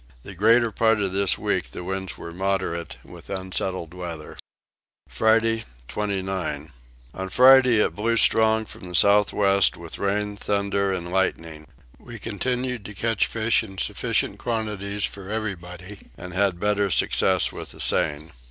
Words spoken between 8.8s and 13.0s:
the south west with rain, thunder, and lightning. We continued to